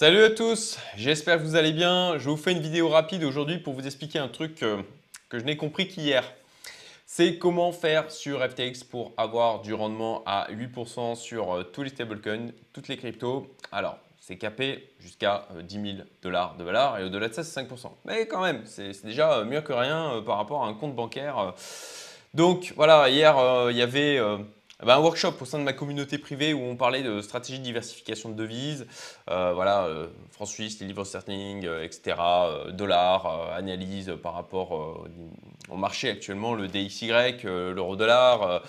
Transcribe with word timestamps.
Salut 0.00 0.22
à 0.22 0.30
tous, 0.30 0.78
j'espère 0.96 1.38
que 1.38 1.42
vous 1.42 1.56
allez 1.56 1.72
bien. 1.72 2.18
Je 2.18 2.30
vous 2.30 2.36
fais 2.36 2.52
une 2.52 2.60
vidéo 2.60 2.88
rapide 2.88 3.24
aujourd'hui 3.24 3.58
pour 3.58 3.74
vous 3.74 3.84
expliquer 3.84 4.20
un 4.20 4.28
truc 4.28 4.62
euh, 4.62 4.80
que 5.28 5.40
je 5.40 5.44
n'ai 5.44 5.56
compris 5.56 5.88
qu'hier. 5.88 6.22
C'est 7.04 7.36
comment 7.36 7.72
faire 7.72 8.08
sur 8.12 8.40
FTX 8.48 8.84
pour 8.88 9.12
avoir 9.16 9.60
du 9.60 9.74
rendement 9.74 10.22
à 10.24 10.46
8% 10.52 11.16
sur 11.16 11.52
euh, 11.52 11.62
tous 11.64 11.82
les 11.82 11.88
stablecoins, 11.88 12.52
toutes 12.72 12.86
les 12.86 12.96
cryptos. 12.96 13.52
Alors, 13.72 13.98
c'est 14.20 14.36
capé 14.36 14.88
jusqu'à 15.00 15.48
10 15.60 15.74
000 15.74 16.06
dollars 16.22 16.56
de 16.56 16.62
valeur 16.62 16.96
et 16.98 17.02
au-delà 17.02 17.28
de 17.28 17.34
ça, 17.34 17.42
c'est 17.42 17.60
5%. 17.60 17.90
Mais 18.04 18.28
quand 18.28 18.40
même, 18.40 18.62
c'est 18.66 19.04
déjà 19.04 19.42
mieux 19.42 19.62
que 19.62 19.72
rien 19.72 20.12
euh, 20.12 20.20
par 20.22 20.36
rapport 20.36 20.62
à 20.62 20.68
un 20.68 20.74
compte 20.74 20.94
bancaire. 20.94 21.54
Donc 22.34 22.72
voilà, 22.76 23.08
hier, 23.08 23.36
il 23.68 23.76
y 23.76 23.82
avait 23.82 24.20
un 24.86 24.98
workshop 25.00 25.34
au 25.40 25.44
sein 25.44 25.58
de 25.58 25.64
ma 25.64 25.72
communauté 25.72 26.18
privée 26.18 26.54
où 26.54 26.62
on 26.62 26.76
parlait 26.76 27.02
de 27.02 27.20
stratégie 27.20 27.58
de 27.58 27.64
diversification 27.64 28.28
de 28.28 28.34
devises, 28.34 28.86
euh, 29.28 29.52
voilà, 29.52 29.86
euh, 29.86 30.06
Suisse, 30.44 30.78
les 30.80 30.86
livres 30.86 31.04
sterling, 31.04 31.66
euh, 31.66 31.82
etc., 31.82 32.16
dollars, 32.70 33.52
analyse 33.52 34.14
par 34.22 34.34
rapport 34.34 35.04
au 35.68 35.76
marché 35.76 36.10
actuellement, 36.10 36.54
le 36.54 36.68
DXY, 36.68 37.10
l'euro-dollar, 37.42 38.62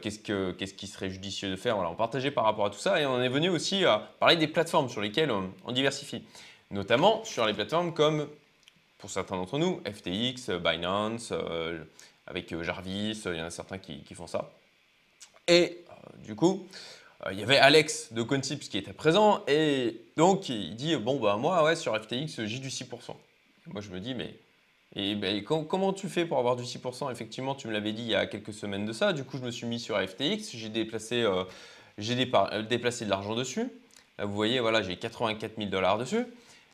qu'est-ce, 0.00 0.74
qui 0.74 0.86
serait 0.86 1.10
judicieux 1.10 1.50
de 1.50 1.56
faire. 1.56 1.78
On 1.78 1.94
partageait 1.94 2.30
par 2.30 2.44
rapport 2.44 2.66
à 2.66 2.70
tout 2.70 2.78
ça 2.78 3.00
et 3.00 3.06
on 3.06 3.20
est 3.20 3.28
venu 3.28 3.50
aussi 3.50 3.84
à 3.84 3.98
parler 4.20 4.36
des 4.36 4.48
plateformes 4.48 4.88
sur 4.88 5.02
lesquelles 5.02 5.30
on, 5.30 5.72
diversifie, 5.72 6.24
notamment 6.70 7.22
sur 7.24 7.46
les 7.46 7.52
plateformes 7.52 7.92
comme, 7.92 8.26
pour 8.98 9.10
certains 9.10 9.36
d'entre 9.36 9.58
nous, 9.58 9.82
FTX, 9.84 10.58
Binance, 10.62 11.32
avec 12.26 12.62
Jarvis, 12.62 13.22
il 13.26 13.36
y 13.36 13.42
en 13.42 13.46
a 13.46 13.50
certains 13.50 13.78
qui 13.78 14.14
font 14.14 14.26
ça. 14.26 14.50
Et 15.48 15.84
euh, 15.88 16.24
du 16.24 16.34
coup, 16.34 16.66
euh, 17.26 17.32
il 17.32 17.40
y 17.40 17.42
avait 17.42 17.58
Alex 17.58 18.12
de 18.12 18.22
Contips 18.22 18.68
qui 18.68 18.78
était 18.78 18.92
présent 18.92 19.42
et 19.48 20.00
donc 20.16 20.48
il 20.48 20.76
dit 20.76 20.96
bon 20.96 21.18
bah 21.18 21.36
moi 21.36 21.64
ouais 21.64 21.76
sur 21.76 21.96
FTX 21.96 22.44
j'ai 22.44 22.58
du 22.58 22.68
6%. 22.68 22.84
Moi 23.68 23.80
je 23.80 23.90
me 23.90 24.00
dis 24.00 24.14
mais 24.14 24.34
et 24.94 25.14
ben, 25.14 25.42
comment 25.42 25.92
tu 25.92 26.08
fais 26.08 26.26
pour 26.26 26.38
avoir 26.38 26.56
du 26.56 26.64
6% 26.64 27.10
Effectivement 27.10 27.54
tu 27.54 27.66
me 27.66 27.72
l'avais 27.72 27.92
dit 27.92 28.02
il 28.02 28.08
y 28.08 28.14
a 28.14 28.26
quelques 28.26 28.52
semaines 28.52 28.86
de 28.86 28.92
ça. 28.92 29.12
Du 29.12 29.24
coup 29.24 29.36
je 29.36 29.42
me 29.42 29.50
suis 29.50 29.66
mis 29.66 29.80
sur 29.80 30.00
FTX, 30.00 30.50
j'ai 30.54 30.68
déplacé, 30.68 31.22
euh, 31.22 32.62
déplacé 32.62 33.04
de 33.04 33.10
l'argent 33.10 33.34
dessus. 33.34 33.68
Là, 34.18 34.26
vous 34.26 34.34
voyez 34.34 34.60
voilà 34.60 34.82
j'ai 34.82 34.96
84 34.96 35.56
000 35.56 35.70
dollars 35.70 35.98
dessus. 35.98 36.24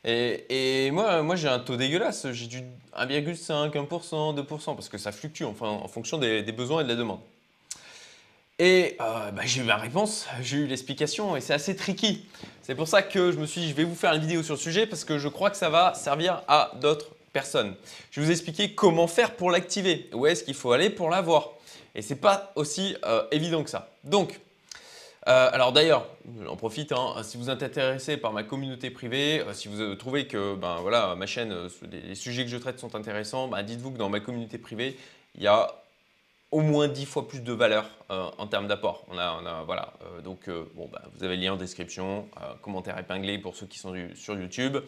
Et, 0.05 0.91
moi, 0.92 1.22
moi 1.22 1.36
j'ai 1.36 1.48
un 1.48 1.58
taux 1.58 1.77
dégueulasse, 1.77 2.30
j'ai 2.32 2.47
du 2.47 2.62
1,5, 2.97 3.72
1%, 3.72 4.34
2%, 4.34 4.75
parce 4.75 4.88
que 4.88 4.97
ça 4.97 5.12
fluctue 5.12 5.42
enfin, 5.42 5.69
en 5.69 5.88
fonction 5.88 6.19
des 6.19 6.42
besoins 6.53 6.80
et 6.80 6.84
de 6.84 6.88
la 6.88 6.94
demande. 6.94 7.20
Et 8.61 8.97
euh, 9.01 9.31
bah, 9.31 9.42
j'ai 9.45 9.61
eu 9.61 9.64
ma 9.64 9.77
réponse, 9.77 10.27
j'ai 10.42 10.56
eu 10.56 10.67
l'explication 10.67 11.37
et 11.37 11.41
c'est 11.41 11.55
assez 11.55 11.77
tricky. 11.77 12.27
C'est 12.62 12.75
pour 12.75 12.89
ça 12.89 13.03
que 13.03 13.31
je 13.31 13.39
me 13.39 13.47
suis 13.47 13.61
dit, 13.61 13.69
je 13.69 13.75
vais 13.75 13.84
vous 13.84 13.95
faire 13.95 14.12
une 14.12 14.20
vidéo 14.20 14.42
sur 14.42 14.55
le 14.55 14.61
sujet 14.61 14.84
parce 14.84 15.05
que 15.05 15.17
je 15.17 15.28
crois 15.28 15.50
que 15.50 15.56
ça 15.56 15.70
va 15.70 15.95
servir 15.95 16.42
à 16.48 16.73
d'autres 16.81 17.15
personnes. 17.33 17.77
Je 18.11 18.20
vais 18.20 18.27
vous 18.27 18.33
expliquer 18.33 18.75
comment 18.75 19.06
faire 19.06 19.37
pour 19.37 19.53
l'activer, 19.53 20.11
où 20.12 20.27
est-ce 20.27 20.42
qu'il 20.42 20.55
faut 20.55 20.73
aller 20.73 20.91
pour 20.91 21.09
l'avoir. 21.09 21.50
Et 21.95 22.03
c'est 22.03 22.17
pas 22.17 22.50
aussi 22.56 22.97
euh, 23.05 23.23
évident 23.31 23.62
que 23.62 23.70
ça. 23.70 23.91
Donc, 24.03 24.41
euh, 25.28 25.50
alors 25.53 25.72
d'ailleurs, 25.72 26.09
j'en 26.45 26.56
profite, 26.56 26.91
hein, 26.91 27.15
si 27.22 27.37
vous 27.37 27.50
êtes 27.50 27.62
intéressé 27.62 28.17
par 28.17 28.33
ma 28.33 28.43
communauté 28.43 28.91
privée, 28.91 29.45
si 29.53 29.69
vous 29.69 29.95
trouvez 29.95 30.27
que 30.27 30.56
ben, 30.56 30.78
voilà, 30.81 31.15
ma 31.15 31.27
chaîne, 31.27 31.55
les 31.93 32.17
sujets 32.17 32.43
que 32.43 32.50
je 32.50 32.56
traite 32.56 32.81
sont 32.81 32.97
intéressants, 32.97 33.47
ben, 33.47 33.62
dites-vous 33.62 33.93
que 33.93 33.98
dans 33.98 34.09
ma 34.09 34.19
communauté 34.19 34.59
privée, 34.59 34.98
il 35.37 35.45
y 35.45 35.47
a 35.47 35.69
au 36.50 36.60
moins 36.60 36.88
10 36.88 37.04
fois 37.06 37.28
plus 37.28 37.41
de 37.41 37.52
valeur 37.52 37.91
euh, 38.10 38.30
en 38.38 38.46
termes 38.46 38.68
d'apport. 38.68 39.04
On 39.10 39.18
a, 39.18 39.62
voilà, 39.64 39.92
euh, 40.02 40.20
donc 40.22 40.48
euh, 40.48 40.64
bon, 40.74 40.88
bah, 40.91 41.02
vous 41.14 41.24
avez 41.24 41.36
le 41.36 41.42
lien 41.42 41.52
en 41.52 41.56
description, 41.56 42.28
commentaire 42.62 42.98
épinglé 42.98 43.38
pour 43.38 43.54
ceux 43.54 43.66
qui 43.66 43.78
sont 43.78 43.94
sur 44.14 44.38
YouTube. 44.38 44.78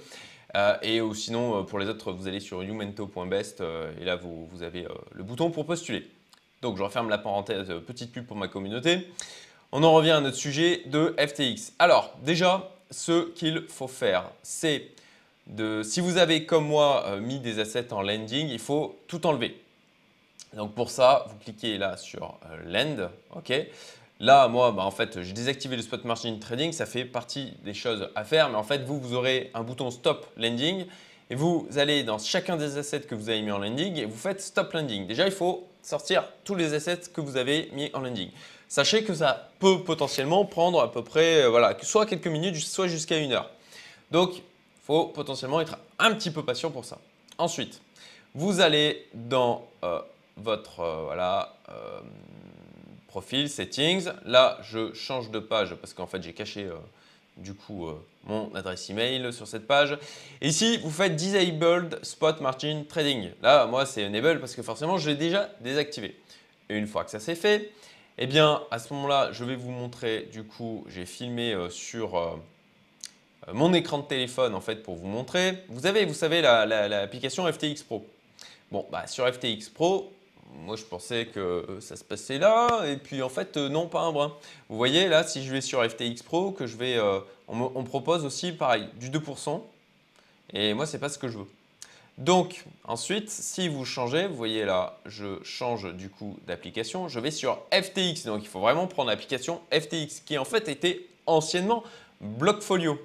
et 0.82 1.00
sinon, 1.14 1.64
pour 1.64 1.78
les 1.78 1.86
autres, 1.86 2.12
vous 2.12 2.28
allez 2.28 2.40
sur 2.40 2.62
youmento.best 2.62 3.62
et 4.00 4.04
là, 4.04 4.16
vous, 4.16 4.46
vous 4.46 4.62
avez 4.62 4.86
le 5.12 5.22
bouton 5.22 5.50
pour 5.50 5.66
postuler. 5.66 6.08
Donc, 6.62 6.76
je 6.76 6.82
referme 6.82 7.08
la 7.08 7.18
parenthèse, 7.18 7.72
petite 7.86 8.12
pub 8.12 8.26
pour 8.26 8.36
ma 8.36 8.48
communauté. 8.48 9.08
On 9.72 9.82
en 9.82 9.92
revient 9.92 10.10
à 10.10 10.20
notre 10.20 10.36
sujet 10.36 10.82
de 10.86 11.14
FTX. 11.18 11.72
Alors, 11.78 12.12
déjà, 12.22 12.70
ce 12.90 13.30
qu'il 13.30 13.64
faut 13.68 13.88
faire, 13.88 14.30
c'est 14.42 14.88
de, 15.46 15.82
si 15.82 16.00
vous 16.00 16.16
avez 16.16 16.44
comme 16.44 16.66
moi 16.66 17.18
mis 17.20 17.38
des 17.38 17.60
assets 17.60 17.92
en 17.92 18.02
lending, 18.02 18.48
il 18.48 18.58
faut 18.58 18.98
tout 19.06 19.26
enlever. 19.26 19.56
Donc 20.54 20.74
pour 20.74 20.90
ça, 20.90 21.26
vous 21.28 21.36
cliquez 21.36 21.78
là 21.78 21.96
sur 21.96 22.38
euh, 22.50 22.56
Lend. 22.66 23.10
Là, 24.22 24.48
moi, 24.48 24.70
bah, 24.72 24.84
en 24.84 24.90
fait, 24.90 25.22
j'ai 25.22 25.32
désactivé 25.32 25.76
le 25.76 25.82
spot 25.82 26.04
margin 26.04 26.38
trading. 26.38 26.72
Ça 26.72 26.84
fait 26.84 27.06
partie 27.06 27.54
des 27.64 27.72
choses 27.72 28.10
à 28.14 28.24
faire. 28.24 28.50
Mais 28.50 28.56
en 28.56 28.62
fait, 28.62 28.84
vous, 28.84 29.00
vous 29.00 29.14
aurez 29.14 29.50
un 29.54 29.62
bouton 29.62 29.90
Stop 29.90 30.26
Lending. 30.36 30.84
Et 31.30 31.36
vous 31.36 31.68
allez 31.76 32.02
dans 32.02 32.18
chacun 32.18 32.56
des 32.56 32.76
assets 32.76 33.02
que 33.02 33.14
vous 33.14 33.30
avez 33.30 33.40
mis 33.40 33.52
en 33.52 33.58
lending 33.58 33.96
et 33.96 34.04
vous 34.04 34.16
faites 34.16 34.40
Stop 34.40 34.72
Lending. 34.72 35.06
Déjà, 35.06 35.26
il 35.26 35.32
faut 35.32 35.66
sortir 35.80 36.24
tous 36.44 36.56
les 36.56 36.74
assets 36.74 37.02
que 37.14 37.20
vous 37.20 37.36
avez 37.36 37.70
mis 37.72 37.88
en 37.94 38.00
lending. 38.00 38.30
Sachez 38.68 39.04
que 39.04 39.14
ça 39.14 39.50
peut 39.60 39.82
potentiellement 39.84 40.44
prendre 40.44 40.80
à 40.80 40.90
peu 40.92 41.02
près, 41.02 41.44
euh, 41.44 41.48
voilà, 41.48 41.76
soit 41.82 42.04
quelques 42.04 42.26
minutes, 42.26 42.56
soit 42.56 42.88
jusqu'à 42.88 43.16
une 43.16 43.32
heure. 43.32 43.48
Donc, 44.10 44.38
il 44.38 44.42
faut 44.84 45.06
potentiellement 45.06 45.60
être 45.60 45.78
un 46.00 46.12
petit 46.14 46.32
peu 46.32 46.44
patient 46.44 46.70
pour 46.70 46.84
ça. 46.84 46.98
Ensuite, 47.38 47.80
vous 48.34 48.60
allez 48.60 49.06
dans 49.14 49.64
euh, 49.84 50.00
votre 50.42 50.80
euh, 50.80 51.02
voilà, 51.04 51.54
euh, 51.68 52.00
profil, 53.08 53.48
settings. 53.48 54.08
Là, 54.24 54.58
je 54.62 54.92
change 54.92 55.30
de 55.30 55.38
page 55.38 55.74
parce 55.74 55.92
qu'en 55.92 56.06
fait, 56.06 56.22
j'ai 56.22 56.32
caché 56.32 56.64
euh, 56.64 56.74
du 57.36 57.54
coup 57.54 57.88
mon 58.24 58.54
adresse 58.54 58.90
email 58.90 59.32
sur 59.32 59.46
cette 59.46 59.66
page. 59.66 59.96
Ici, 60.42 60.78
vous 60.78 60.90
faites 60.90 61.16
Disabled 61.16 62.04
Spot 62.04 62.40
Margin 62.40 62.84
Trading. 62.88 63.30
Là, 63.42 63.66
moi, 63.66 63.86
c'est 63.86 64.06
Enable 64.06 64.40
parce 64.40 64.54
que 64.54 64.62
forcément, 64.62 64.98
je 64.98 65.10
l'ai 65.10 65.16
déjà 65.16 65.50
désactivé. 65.60 66.16
Et 66.68 66.76
une 66.76 66.86
fois 66.86 67.04
que 67.04 67.10
ça 67.10 67.20
c'est 67.20 67.34
fait, 67.34 67.72
eh 68.18 68.26
bien, 68.26 68.62
à 68.70 68.78
ce 68.78 68.92
moment-là, 68.92 69.30
je 69.32 69.44
vais 69.44 69.56
vous 69.56 69.70
montrer, 69.70 70.28
du 70.32 70.44
coup, 70.44 70.84
j'ai 70.88 71.06
filmé 71.06 71.56
sur 71.70 72.38
mon 73.52 73.72
écran 73.72 73.98
de 73.98 74.04
téléphone, 74.04 74.54
en 74.54 74.60
fait, 74.60 74.82
pour 74.82 74.96
vous 74.96 75.06
montrer. 75.08 75.64
Vous 75.68 75.86
avez, 75.86 76.04
vous 76.04 76.14
savez, 76.14 76.42
l'application 76.42 77.50
FTX 77.50 77.82
Pro. 77.82 78.06
Bon, 78.70 78.86
bah, 78.92 79.08
sur 79.08 79.26
FTX 79.26 79.68
Pro, 79.68 80.12
moi 80.64 80.76
je 80.76 80.84
pensais 80.84 81.26
que 81.26 81.40
euh, 81.40 81.80
ça 81.80 81.96
se 81.96 82.04
passait 82.04 82.38
là 82.38 82.84
et 82.86 82.96
puis 82.96 83.22
en 83.22 83.28
fait 83.28 83.56
euh, 83.56 83.68
non 83.68 83.86
pas 83.86 84.02
un 84.02 84.12
brin. 84.12 84.34
Vous 84.68 84.76
voyez 84.76 85.08
là 85.08 85.24
si 85.24 85.44
je 85.44 85.52
vais 85.52 85.60
sur 85.60 85.84
FTX 85.84 86.22
Pro 86.24 86.52
que 86.52 86.66
je 86.66 86.76
vais, 86.76 86.96
euh, 86.96 87.20
on, 87.48 87.56
me, 87.56 87.84
propose 87.84 88.24
aussi 88.24 88.52
pareil 88.52 88.88
du 88.98 89.10
2% 89.10 89.60
et 90.52 90.74
moi 90.74 90.86
c'est 90.86 90.98
pas 90.98 91.08
ce 91.08 91.18
que 91.18 91.28
je 91.28 91.38
veux. 91.38 91.48
Donc 92.18 92.64
ensuite 92.84 93.30
si 93.30 93.68
vous 93.68 93.84
changez, 93.84 94.26
vous 94.26 94.36
voyez 94.36 94.64
là 94.64 94.98
je 95.06 95.42
change 95.42 95.92
du 95.94 96.08
coup 96.08 96.38
d'application, 96.46 97.08
je 97.08 97.20
vais 97.20 97.30
sur 97.30 97.58
FTX 97.72 98.24
donc 98.26 98.42
il 98.42 98.48
faut 98.48 98.60
vraiment 98.60 98.86
prendre 98.86 99.10
l'application 99.10 99.60
FTX 99.72 100.20
qui 100.24 100.38
en 100.38 100.44
fait 100.44 100.68
était 100.68 101.06
anciennement 101.26 101.84
Blockfolio. 102.20 102.98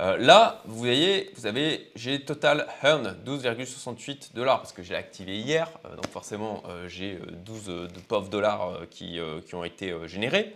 Euh, 0.00 0.16
là, 0.16 0.62
vous 0.64 0.78
voyez, 0.78 1.30
vous 1.34 1.46
avez, 1.46 1.90
j'ai 1.96 2.20
total 2.20 2.68
earn 2.84 3.16
12,68 3.26 4.34
dollars 4.34 4.58
parce 4.58 4.72
que 4.72 4.82
j'ai 4.82 4.94
activé 4.94 5.38
hier. 5.38 5.68
Euh, 5.84 5.96
donc 5.96 6.08
forcément, 6.08 6.62
euh, 6.68 6.88
j'ai 6.88 7.18
12 7.44 7.64
de 7.64 8.28
dollars 8.30 8.82
qui, 8.90 9.18
ont 9.52 9.64
été 9.64 9.94
générés. 10.06 10.54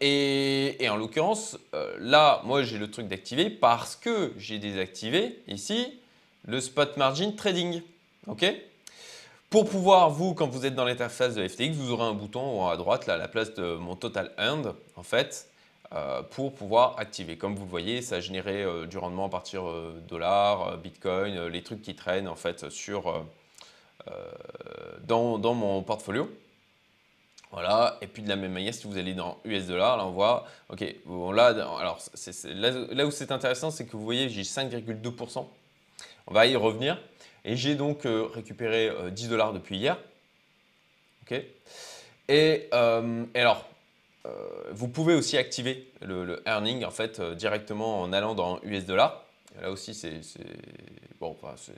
Et, 0.00 0.88
en 0.88 0.96
l'occurrence, 0.96 1.58
là, 1.98 2.40
moi, 2.44 2.62
j'ai 2.62 2.78
le 2.78 2.90
truc 2.90 3.06
d'activer 3.06 3.50
parce 3.50 3.96
que 3.96 4.32
j'ai 4.38 4.58
désactivé 4.58 5.42
ici 5.46 5.98
le 6.46 6.60
spot 6.60 6.96
margin 6.96 7.32
trading. 7.32 7.82
OK? 8.28 8.46
Pour 9.50 9.68
pouvoir, 9.68 10.10
vous, 10.10 10.34
quand 10.34 10.48
vous 10.48 10.64
êtes 10.64 10.74
dans 10.74 10.84
l'interface 10.84 11.34
de 11.34 11.46
FTX, 11.46 11.72
vous 11.72 11.92
aurez 11.92 12.04
un 12.04 12.14
bouton 12.14 12.66
à 12.66 12.76
droite, 12.76 13.06
là, 13.06 13.14
à 13.14 13.18
la 13.18 13.28
place 13.28 13.54
de 13.54 13.76
mon 13.76 13.94
total 13.94 14.32
earned, 14.38 14.72
en 14.96 15.02
fait, 15.02 15.48
pour 16.30 16.54
pouvoir 16.54 16.98
activer. 16.98 17.38
Comme 17.38 17.54
vous 17.54 17.64
le 17.64 17.70
voyez, 17.70 18.02
ça 18.02 18.16
a 18.16 18.20
généré 18.20 18.62
euh, 18.62 18.86
du 18.86 18.98
rendement 18.98 19.26
à 19.26 19.28
partir 19.28 19.64
de 19.64 19.68
euh, 19.68 20.00
dollars, 20.08 20.78
bitcoin, 20.78 21.46
les 21.46 21.62
trucs 21.62 21.82
qui 21.82 21.94
traînent 21.94 22.28
en 22.28 22.36
fait 22.36 22.68
sur, 22.70 23.24
dans, 25.04 25.54
mon 25.54 25.82
portfolio. 25.82 26.30
Voilà, 27.52 27.96
et 28.02 28.06
puis 28.08 28.22
de 28.22 28.28
la 28.28 28.36
même 28.36 28.52
manière, 28.52 28.74
si 28.74 28.86
vous 28.86 28.98
allez 28.98 29.14
dans 29.14 29.38
US 29.44 29.66
dollars, 29.66 29.96
là 29.96 30.04
on 30.04 30.10
voit, 30.10 30.46
ok, 30.68 30.80
là, 31.32 31.46
alors 31.46 32.00
là, 32.90 33.06
où 33.06 33.10
c'est 33.10 33.32
intéressant, 33.32 33.70
c'est 33.70 33.86
que 33.86 33.92
vous 33.92 34.04
voyez, 34.04 34.28
j'ai 34.28 34.42
5,2%. 34.42 35.46
On 36.26 36.34
va 36.34 36.46
y 36.46 36.56
revenir. 36.56 37.00
Et 37.44 37.56
j'ai 37.56 37.76
donc 37.76 38.00
récupéré 38.04 38.90
10 39.12 39.28
dollars 39.28 39.52
depuis 39.52 39.78
hier. 39.78 39.96
Ok. 41.22 41.40
Et, 42.28 42.68
alors, 42.72 43.64
euh, 43.64 43.75
vous 44.72 44.88
pouvez 44.88 45.14
aussi 45.14 45.36
activer 45.36 45.90
le, 46.02 46.42
earning 46.46 46.84
en 46.84 46.90
fait 46.90 47.20
euh, 47.20 47.34
directement 47.34 48.00
en 48.00 48.12
allant 48.12 48.34
dans 48.34 48.60
US 48.62 48.84
dollar. 48.84 49.24
Là 49.62 49.70
aussi, 49.70 49.94
c'est 49.94 50.20
bon, 51.18 51.34
il 51.42 51.74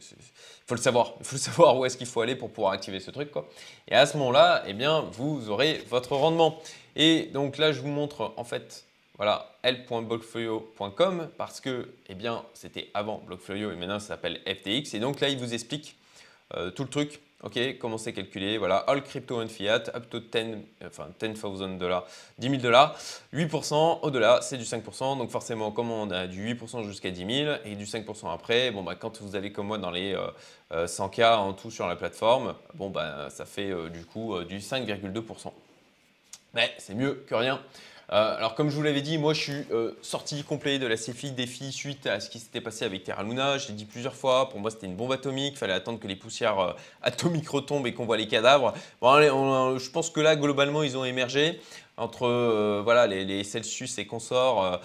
faut 0.67 0.75
le 0.75 0.81
savoir. 0.81 1.15
Il 1.21 1.27
faut 1.27 1.37
savoir 1.37 1.77
où 1.77 1.85
est-ce 1.85 1.97
qu'il 1.97 2.09
faut 2.09 2.21
aller 2.21 2.35
pour 2.35 2.51
pouvoir 2.51 2.73
activer 2.73 2.99
ce 2.99 3.13
truc. 3.13 3.31
Quoi. 3.31 3.49
Et 3.87 3.95
à 3.95 4.05
ce 4.05 4.17
moment-là, 4.17 4.65
eh 4.67 4.73
bien, 4.73 5.03
vous 5.13 5.49
aurez 5.49 5.85
votre 5.89 6.17
rendement. 6.17 6.61
Et 6.97 7.27
donc 7.33 7.57
là, 7.57 7.71
je 7.73 7.81
vous 7.81 7.89
montre 7.89 8.33
en 8.37 8.43
fait 8.43 8.85
voilà, 9.19 9.53
l.blockfolio.com 9.65 11.29
parce 11.37 11.61
que, 11.61 11.89
eh 12.09 12.15
bien, 12.15 12.45
c'était 12.55 12.89
avant 12.95 13.23
Blockfolio 13.27 13.73
et 13.73 13.77
maintenant 13.77 13.99
ça 13.99 14.09
s'appelle 14.09 14.41
FTX. 14.47 14.95
Et 14.95 15.01
donc 15.01 15.21
là, 15.21 15.29
il 15.29 15.39
vous 15.39 15.55
explique 15.55 15.97
euh, 16.55 16.71
tout 16.71 16.85
le 16.85 16.89
truc. 16.89 17.21
Ok, 17.45 17.57
comment 17.79 17.99
c'est 17.99 18.13
calculé 18.13 18.59
Voilà, 18.59 18.79
all 18.79 19.01
crypto 19.01 19.41
and 19.41 19.47
fiat, 19.47 19.85
up 19.95 20.11
to 20.11 20.19
10, 20.19 20.57
enfin 20.85 21.07
10,000 21.21 21.79
dollars, 21.79 22.05
10 22.39 22.51
000 22.51 22.61
dollars, 22.61 22.99
8%, 23.33 24.01
au-delà, 24.03 24.41
c'est 24.43 24.57
du 24.57 24.65
5%. 24.65 25.17
Donc 25.17 25.31
forcément, 25.31 25.71
comme 25.71 25.93
on 25.93 26.11
a 26.11 26.27
du 26.27 26.53
8% 26.53 26.85
jusqu'à 26.85 27.13
10 27.13 27.45
000 27.45 27.57
et 27.65 27.77
du 27.77 27.85
5% 27.85 28.35
après, 28.35 28.73
bon, 28.73 28.83
bah, 28.83 28.97
quand 28.97 29.23
vous 29.23 29.37
avez 29.37 29.53
comme 29.53 29.69
moi 29.69 29.79
dans 29.79 29.93
les 29.93 30.17
100K 30.73 31.21
euh, 31.21 31.37
en 31.37 31.53
tout 31.53 31.71
sur 31.71 31.87
la 31.87 31.95
plateforme, 31.95 32.55
bon, 32.75 32.91
bah, 32.91 33.31
ça 33.31 33.45
fait 33.45 33.73
du 33.91 34.05
coup 34.05 34.43
du 34.43 34.59
5,2%. 34.59 35.53
Mais 36.55 36.75
c'est 36.79 36.95
mieux 36.95 37.25
que 37.29 37.37
rien. 37.37 37.61
Euh, 38.11 38.37
alors 38.37 38.55
comme 38.55 38.71
je 38.71 38.77
vous 38.77 38.83
l'avais 38.83 39.03
dit, 39.03 39.19
moi 39.19 39.35
je 39.35 39.41
suis 39.41 39.65
euh, 39.71 39.93
sorti 40.01 40.43
complet 40.43 40.79
de 40.79 40.87
la 40.87 40.97
CFI 40.97 41.33
défi 41.33 41.73
suite 41.73 42.07
à 42.07 42.21
ce 42.21 42.31
qui 42.31 42.39
s'était 42.39 42.63
passé 42.63 42.87
avec 42.87 43.05
Terra 43.05 43.23
Luna. 43.23 43.59
Je 43.59 43.69
l'ai 43.69 43.75
dit 43.75 43.85
plusieurs 43.85 44.15
fois, 44.15 44.49
pour 44.49 44.61
moi 44.61 44.71
c'était 44.71 44.87
une 44.87 44.97
bombe 44.97 45.13
atomique, 45.13 45.59
fallait 45.59 45.75
attendre 45.75 46.01
que 46.01 46.07
les 46.07 46.17
poussières 46.17 46.59
euh, 46.59 46.73
atomiques 47.03 47.49
retombent 47.49 47.87
et 47.87 47.93
qu'on 47.93 48.07
voit 48.07 48.17
les 48.17 48.27
cadavres. 48.27 48.73
Bon, 49.03 49.79
je 49.79 49.91
pense 49.91 50.09
que 50.09 50.21
là 50.21 50.37
globalement 50.37 50.83
ils 50.83 50.97
ont 50.97 51.05
émergé 51.05 51.61
entre 51.99 52.81
voilà, 52.85 53.09
les, 53.09 53.43
Celsius 53.43 53.99
et 53.99 54.07
consorts. 54.07 54.81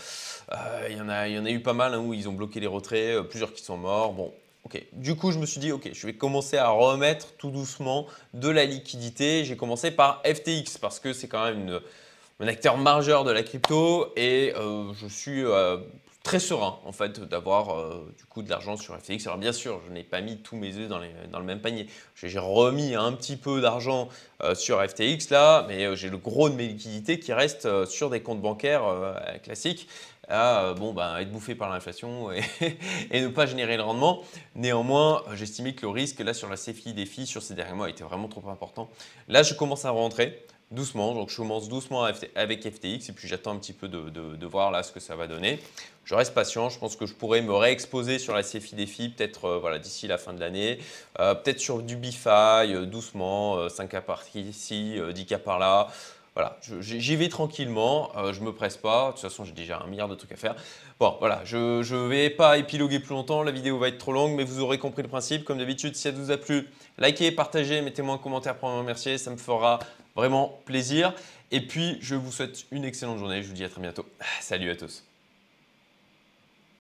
Il 0.90 0.98
y, 0.98 1.02
en 1.02 1.10
a, 1.10 1.28
y 1.28 1.38
en 1.38 1.46
a 1.46 1.52
eu 1.52 1.60
pas 1.60 1.74
mal 1.74 1.94
hein, 1.94 2.00
où 2.00 2.14
ils 2.14 2.28
ont 2.28 2.34
bloqué 2.34 2.60
les 2.60 2.68
retraits, 2.68 3.22
plusieurs 3.30 3.54
qui 3.54 3.64
sont 3.64 3.78
morts. 3.78 4.14
Bon, 4.14 4.34
ok. 4.66 4.84
Du 4.94 5.16
coup, 5.16 5.31
je 5.31 5.38
me 5.38 5.46
suis 5.46 5.60
dit, 5.60 5.72
ok, 5.72 5.92
je 5.94 6.08
vais 6.08 6.14
commencer 6.14 6.58
à 6.58 6.70
remettre 6.70 7.36
tout 7.38 7.52
doucement 7.52 8.08
de 8.34 8.50
la 8.50 8.66
liquidité. 8.66 9.46
J'ai 9.46 9.56
commencé 9.56 9.92
par 9.92 10.24
FTX 10.25 10.80
parce 10.81 11.00
que 11.00 11.14
c'est 11.14 11.28
quand 11.28 11.46
même 11.46 11.62
une 11.68 11.81
un 12.39 12.47
acteur 12.47 12.77
majeur 12.77 13.24
de 13.24 13.31
la 13.31 13.44
crypto 13.44 14.12
et 14.15 14.53
euh, 14.57 14.91
je 14.94 15.07
suis 15.07 15.44
euh, 15.45 15.77
très 16.24 16.39
serein 16.39 16.80
en 16.83 16.91
fait 16.91 17.19
d'avoir 17.19 17.77
euh, 17.77 18.13
du 18.18 18.25
coup 18.25 18.41
de 18.41 18.50
l'argent 18.50 18.75
sur 18.75 18.97
FTX. 18.97 19.27
Alors 19.27 19.38
bien 19.38 19.51
sûr, 19.51 19.80
je 19.88 19.94
n'ai 19.94 20.03
pas 20.03 20.21
mis 20.21 20.38
tous 20.38 20.56
mes 20.56 20.75
œufs 20.77 20.89
dans, 20.89 21.00
le 21.00 21.45
même 21.45 21.62
panier. 21.62 21.88
J'ai 22.15 22.39
remis 22.39 22.95
un 22.95 23.13
petit 23.13 23.38
peu 23.38 23.62
d'argent 23.62 24.09
sur 24.56 24.83
FTX 24.83 25.30
là, 25.30 25.65
mais 25.68 25.95
j'ai 25.95 26.09
le 26.09 26.18
gros 26.18 26.50
de 26.50 26.56
mes 26.56 26.68
liquidités 26.68 27.19
qui 27.19 27.31
restent 27.33 27.85
sur 27.85 28.09
des 28.09 28.21
comptes 28.21 28.41
bancaires 28.41 28.83
classiques 29.44 29.88
à 30.29 30.74
bon, 30.74 30.94
bah, 30.94 31.21
être 31.21 31.31
bouffé 31.31 31.53
par 31.53 31.69
l'inflation 31.69 32.31
et, 32.31 32.41
et, 33.12 33.21
ne 33.21 33.27
pas 33.27 33.45
générer 33.45 33.77
le 33.77 33.83
rendement. 33.83 34.24
Néanmoins, 34.56 35.24
j'estimais 35.33 35.74
que 35.74 35.81
le 35.81 35.89
risque 35.89 36.19
là 36.19 36.33
sur 36.33 36.50
la 36.50 36.56
CFI 36.56 36.94
défi 36.94 37.25
sur 37.25 37.41
ces 37.41 37.53
derniers 37.53 37.75
mois 37.75 37.89
était 37.89 38.06
vraiment 38.06 38.29
trop 38.29 38.50
important. 38.50 38.89
Là, 39.27 39.44
je 39.44 39.53
commence 39.53 39.86
à 39.86 39.91
rentrer 39.91 40.45
doucement. 40.74 41.14
Donc 41.14 41.30
je 41.30 41.38
commence 41.38 41.70
doucement 41.70 42.04
avec 42.04 42.62
FTX 42.62 43.10
et 43.10 43.14
puis 43.16 43.28
j'attends 43.28 43.52
un 43.52 43.58
petit 43.58 43.74
peu 43.74 43.88
de, 43.88 44.46
voir 44.46 44.72
là 44.72 44.84
ce 44.84 44.92
que 44.92 45.00
ça 45.00 45.16
va 45.16 45.28
donner. 45.28 45.60
Je 46.06 46.16
reste 46.16 46.34
patient, 46.34 46.70
je 46.70 46.78
pense 46.80 46.98
que 46.98 47.06
je 47.06 47.14
pourrais 47.14 47.42
me 47.42 47.54
réexposer 47.54 48.20
sur 48.20 48.34
la 48.34 48.44
CFI 48.44 48.75
défi 48.75 49.08
peut-être 49.08 49.46
euh, 49.46 49.60
voilà, 49.60 49.80
d'ici 49.80 50.06
la 50.06 50.18
fin 50.18 50.34
de 50.34 50.40
l'année. 50.40 50.80
Euh, 51.20 51.34
peut-être 51.34 51.62
sur 51.62 51.81
du 51.81 51.96
BiFi, 51.96 52.28
euh, 52.28 52.86
doucement, 52.86 53.70
5 53.70 53.88
cas 53.88 54.02
par 54.02 54.24
ici, 54.36 55.00
10 55.14 55.25
cas 55.25 55.40
par 55.40 55.60
là. 55.60 55.88
Voilà, 56.36 56.58
j'y 56.80 57.16
vais 57.16 57.30
tranquillement, 57.30 58.12
je 58.31 58.42
me 58.42 58.52
presse 58.52 58.75
pas, 58.75 59.10
de 59.10 59.12
toute 59.12 59.22
façon 59.22 59.46
j'ai 59.46 59.52
déjà 59.52 59.80
un 59.80 59.88
milliard 59.88 60.08
de 60.08 60.16
trucs 60.16 60.31
à 60.31 60.36
faire. 60.36 60.56
Bon, 61.00 61.16
voilà, 61.20 61.42
je 61.46 61.58
ne 61.58 62.08
vais 62.08 62.31
pas 62.31 62.58
épiloguer 62.58 63.00
plus 63.00 63.14
longtemps, 63.14 63.44
la 63.44 63.52
vidéo 63.52 63.78
va 63.78 63.90
être 63.90 64.00
trop 64.00 64.14
longue, 64.14 64.34
mais 64.34 64.44
vous 64.44 64.60
aurez 64.60 64.80
compris 64.80 65.04
le 65.04 65.10
principe. 65.10 65.44
Comme 65.44 65.60
d'habitude, 65.60 65.96
si 65.96 66.08
elle 66.08 66.16
vous 66.16 66.31
a 66.31 66.38
plu, 66.38 66.68
likez, 66.98 67.31
partagez, 67.31 67.81
mettez-moi 67.81 68.16
un 68.16 68.18
commentaire 68.18 68.56
pour 68.56 68.70
me 68.70 68.80
remercier, 68.80 69.20
ça 69.20 69.30
me 69.30 69.38
fera 69.38 69.78
vraiment 70.15 70.60
plaisir. 70.65 71.13
Et 71.51 71.62
puis, 71.62 71.98
je 72.01 72.15
vous 72.15 72.31
souhaite 72.31 72.65
une 72.71 72.86
excellente 72.86 73.19
journée. 73.19 73.44
Je 73.44 73.48
vous 73.48 73.54
dis 73.54 73.63
à 73.63 73.69
très 73.69 73.81
bientôt. 73.81 74.06
Salut 74.42 74.69
à 74.69 74.75
tous. 74.75 75.12